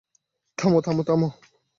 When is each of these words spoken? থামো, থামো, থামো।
থামো, 0.57 0.79
থামো, 0.81 1.01
থামো। 1.03 1.27